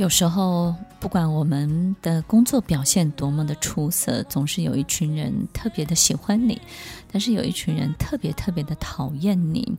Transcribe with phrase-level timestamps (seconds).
[0.00, 6.58] 有时候，不管我们的工作表现多么的出色，总是有一群人特别的喜欢你，
[7.12, 9.76] 但是有一群人特别特别的讨厌你。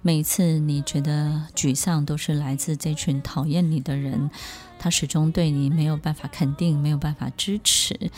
[0.00, 4.30] 每次你觉得沮丧，都是来自这群讨厌你的人，
[4.78, 8.10] 他始终对你没有办法肯定，没有办法支持。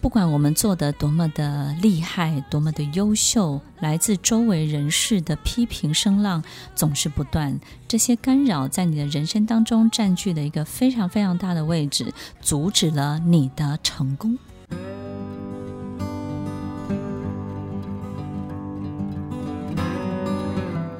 [0.00, 6.42] 不管我们做的多么的厉害，多么的优秀，来自周围人士的批评声浪
[6.76, 7.58] 总是不断。
[7.88, 14.38] 这些干扰在你的人生当中占据了一个非常非常大的位置，阻止了你的成功。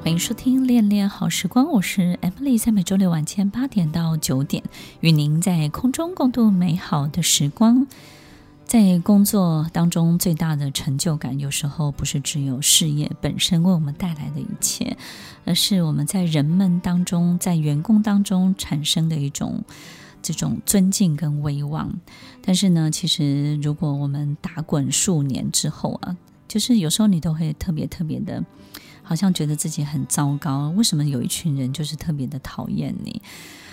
[0.01, 4.61] 欢迎收听《恋恋好时光》，我是 Emily，在每周六晚间八点到九点，
[4.99, 7.87] 与您在空中共度美好的时光。
[8.69, 14.95] 在工作当中，最大的成就感，有时候不是只有事业本身为我们带来的一切，
[15.43, 19.63] 而是我们在人们当中，在员工当中产生的一种
[20.21, 21.91] 这种尊敬跟威望。
[22.43, 26.15] 但是呢，其实如果我们打滚数年之后啊，
[26.47, 28.45] 就是有时候你都会特别特别的，
[29.01, 30.69] 好像觉得自己很糟糕。
[30.77, 33.19] 为什么有一群人就是特别的讨厌你？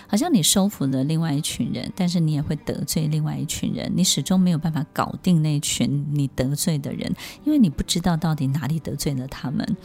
[0.07, 3.91] 好像你收服了另外一群人，但是你也会得罪另外一群人。
[3.95, 7.13] 你始终没有办法搞定那群你得罪的人，
[7.45, 9.77] 因为你不知道到底哪里得罪了他们。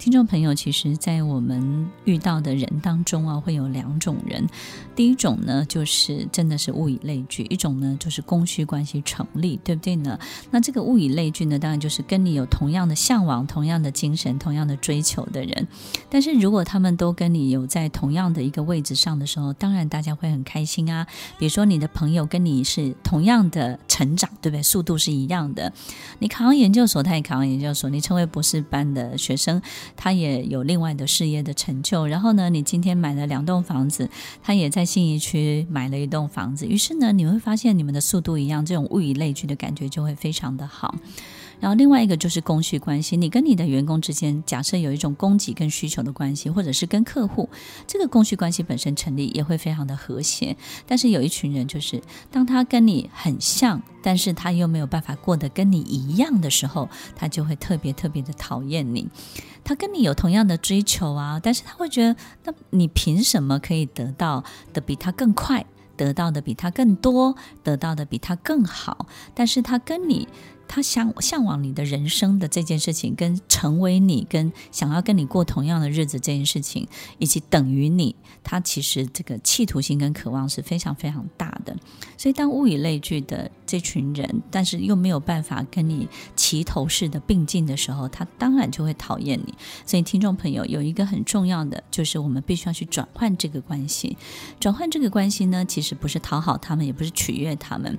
[0.00, 4.48] 听众朋友，其实，在我们遇到的人当中啊，会有两种人。
[4.96, 10.18] 第一种呢，就是真的是物以类聚；一种呢，就是供需关系成立，对不对呢？
[10.50, 15.68] 那这个物以类聚呢，当然就是跟你有同样的向往、同样的精神、同样的追求的人。
[16.08, 21.06] 但是如果他们都跟你有在同样的一个位置上的时候，当然大家会很开心啊。
[21.38, 24.62] 比如说，你的朋友跟你是同样的成长，对不对？
[24.62, 25.70] 速度是一样的。
[26.20, 29.60] 你考上研究所，他也考上研究所；你成为博士班的学生。
[29.96, 34.08] 他也有另外的事业的成就，然后呢，你今天买了两栋房子，
[34.42, 40.94] 他也在信义区买了一栋房子，于是呢，你会发现你们的速度一样，这种物以类聚的感觉就会非常的好。
[41.60, 47.48] 然后另外一个就是供需关系，你跟你的员工之间，假设有一种供给跟需求的关系，或者是跟客户，
[47.86, 50.56] 这个供需关系本身成立也会非常的和谐。
[50.86, 59.06] 但是有一群人，就是当他跟你很像，但是他又没有办法过得跟你一样的时候，他就会特别特别的讨厌你。
[59.62, 64.42] 他跟你有同样的追求啊，但是他会觉得，那你凭什么可以得到
[64.72, 69.06] 的比他更快，得到的比他更多，得到的比他更好？
[69.34, 70.26] 但是他跟你。
[70.72, 76.86] 他想向往你的人生的这件事情，跟成为你，跟想要跟你过同样的日子这件事情，
[77.18, 78.14] 以及等于你，
[78.44, 81.76] 他其实这个企图心跟渴望是非常非常大的。
[82.16, 89.52] 所以，当物以类聚的这群人，但是又没有办法跟你齐头式的并进的时候，他当然就会讨厌你。
[89.84, 94.16] 所以，听众朋友有一个很重要的，就是我们必须要去转换这个关系。
[94.60, 97.98] 转换这个关系呢，其实不是讨好他们，也不是取悦他们。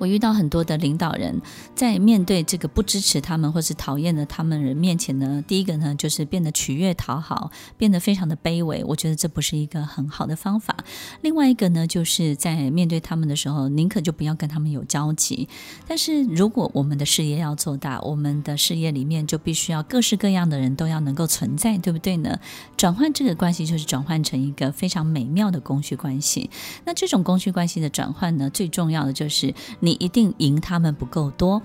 [0.00, 1.42] 我遇到很多的领导人，
[1.74, 8.82] 在面对这个不支持他们或是讨厌的他们人面前呢，第一个呢就是变得取悦讨好，变得非常的卑微。
[8.84, 10.74] 我觉得这不是一个很好的方法。
[11.20, 15.46] 另外一个呢，就是在面对他们的时候，宁可就不要跟他们有交集。
[15.86, 22.40] 但是如果我们的事业要做大，我们的事业里面就必须要各式各样的人都要能够存在，对不对呢？
[22.78, 26.48] 转换这个关系，就是转换成一个非常美妙的供需关系。
[26.86, 29.89] 那这种供需关系的转换呢，最重要的就是你。
[29.90, 31.60] 你一定赢他们不够多，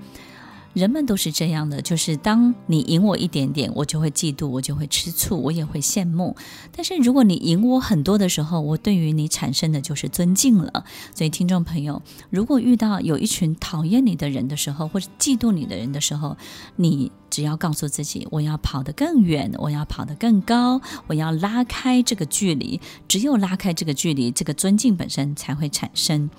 [0.74, 6.36] 人们都是这样的，就是当你赢我一点点，我就会嫉妒，我就会吃醋，我也会羡慕。
[6.76, 10.86] 但是如果你赢我很多的时候，我对于你产生的就是尊敬了。
[11.14, 16.36] 所以，听众朋友，如果遇到有一群讨厌你的人的时候，或者嫉妒你的人的时候，
[16.78, 22.82] 你只要告诉自己，我要跑得更远，我要跑得更高，我要拉开这个距离。
[23.08, 26.30] 只有拉开这个距离，这个尊敬本身才会产生。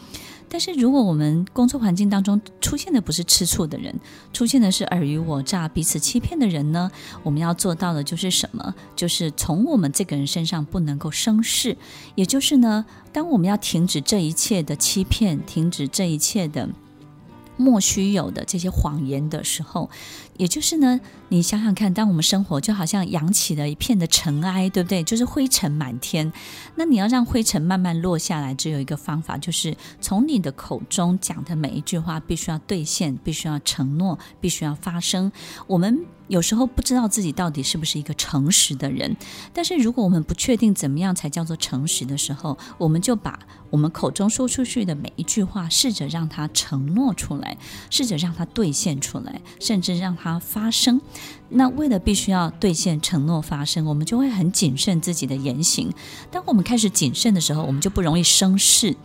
[0.49, 3.95] 但是，如果我们工作环境当中出现的不是吃醋的人，
[4.33, 6.91] 出现的是尔虞我诈、彼此欺骗的人呢？
[7.23, 8.75] 我们要做到的就是什么？
[8.95, 11.77] 就是从我们这个人身上不能够生事，
[12.15, 16.69] 也就是呢，当我们要停止这一切的欺骗，停止这一切的。
[17.57, 19.89] 莫须有的这些谎言的时候，
[20.37, 25.03] 也就是呢，你想想看，当我们生活就好像扬起了一片的尘埃，对不对？
[25.03, 26.33] 就是灰尘满天。
[26.75, 35.33] 那你要让灰尘慢慢落下来，只有一个方法，就是从你的口中讲的每一句话必须要兑现，必须要承诺，必须要发生。
[35.67, 39.17] 我们有时候不知道自己到底是不是一个诚实的人。
[39.53, 43.39] 但是如果我们不确定怎么样才叫做诚实的时候，我们就把
[43.71, 47.57] 我们口中说出去的每一句话，试着让它承诺出来，
[47.91, 51.01] 试着让它兑现出来，甚至让它发生。
[51.49, 55.93] 那为了必须要兑现承诺发生，我们就会很谨慎自己的言行。
[56.31, 58.97] 当我们开始谨慎的时候，我们就不容易生事。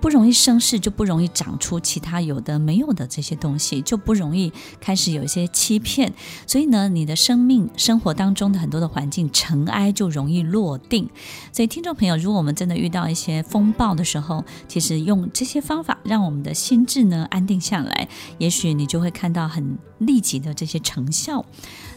[0.00, 6.12] 不容易生事，就不容易长出其他有的没有的这些东西，就不容易开始有一些欺骗。
[6.46, 11.08] 所以呢，你的生命生活当中的很多的环境尘埃就容易落定。
[11.52, 18.08] 所以，听众朋友，如果我们真的遇到一些风暴的时候，其实用这些方法让我们的心智呢安定下来，
[18.38, 21.44] 也许你就会看到很立即的这些成效。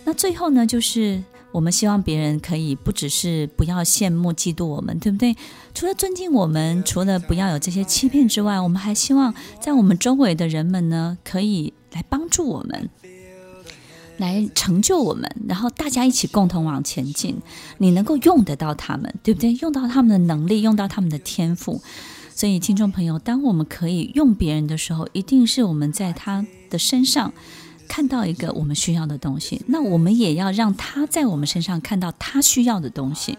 [0.04, 1.24] 那最后呢，就是。
[1.52, 5.36] 我们希望别人可以不只是不要羡慕嫉妒我们，对不对？
[5.74, 12.90] 除了尊敬我们，除了不要有这些欺骗之外，我们还希望在我们周围的人们呢，可以来帮助我们，
[14.18, 17.38] 来成就我们，然后大家一起共同往前进。
[17.80, 19.54] 你能够用得到他们，对不对？
[19.56, 21.82] 用到他们的能力，用到他们的天赋。
[22.34, 27.34] 所以，听众朋友，当我们可以用别人的时候，一定是我们在他的身上。
[27.92, 33.38] 看到一个我们需要的东西，那我们也要让他在我们身上看到他需要的东西。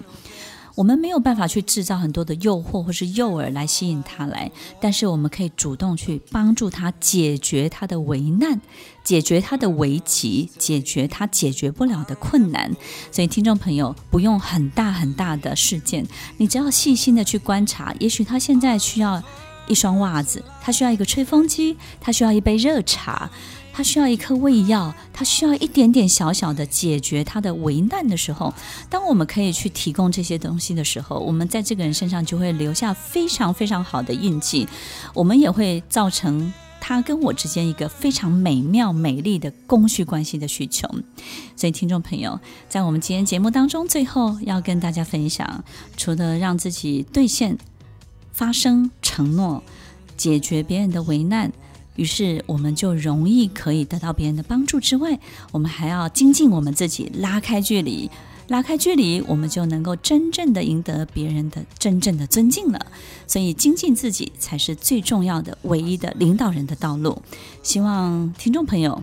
[0.74, 8.60] 我们没有办法去制造很多的诱惑或是诱饵来吸引他来，但是我们可以主动去帮助他解决他的危难，
[9.02, 12.70] 解决他的危机，解决他解决不了的困难。
[13.10, 16.06] 所以，听众朋友，不用很大很大的事件，
[16.36, 19.22] 你只要细心的去观察，也许他现在需要
[19.66, 23.30] 一双袜子，他需要一个吹风机，他需要一杯热茶。
[23.74, 28.52] 他需要一颗胃药，他需要一点点小小的解决他的危难的时候，
[28.90, 34.68] 当我们可以去提供这些东西的时候，我们在这个人身上就会留下非常非常好的印记，
[35.14, 40.86] 我们也会造成他跟我之间一个非常美妙美丽的供需关系的需求。
[41.56, 42.38] 所以，听众朋友，
[42.68, 45.64] 在我们今天节目当中，最后要跟大家分享，
[45.96, 47.56] 除了让自己兑现、
[48.32, 49.62] 发生承诺、
[50.16, 51.52] 解决别人的危难。
[51.96, 55.20] 于是，我们就容易可以得到别人的帮助之外，
[55.50, 58.10] 我们还要精进我们自己，拉开距离，
[58.48, 62.86] 拉开距离，我们就能够真正的赢得别人的真正的尊敬了。
[63.26, 67.20] 所以，精进自己才是最重要的、唯一的领导人的道路。
[67.62, 69.02] 希望听众朋友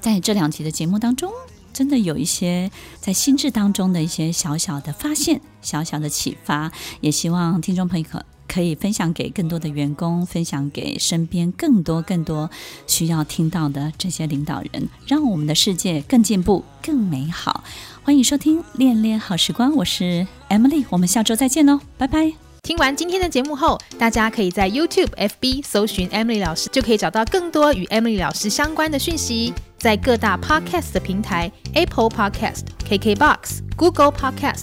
[0.00, 1.32] 在这两集的节目当中，
[1.72, 2.70] 真的有一些
[3.00, 6.70] 在心智当中的一些小小的发现、小小的启发。
[7.00, 8.24] 也希望听众朋友可。
[8.54, 12.48] 可以分享给更多的员工，分享给身边更多更多
[12.86, 17.64] 需要听到的这些领导人，让我们的世界更进步、更美好。
[18.04, 22.32] 欢迎收听《恋恋好时光》，我是 Emily，我们下周再见喽，拜拜。
[22.62, 29.52] 听完今天的节目后，大家可以在 YouTube、FB 搜寻 Emily 老师，就可以找到更多与 Emily 老师相关的讯息。
[29.78, 34.62] 在各大 Podcast 的平台，Apple Podcast、KKBox、Google Podcast、